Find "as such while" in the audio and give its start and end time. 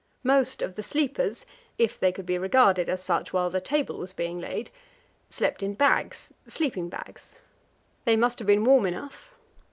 2.89-3.51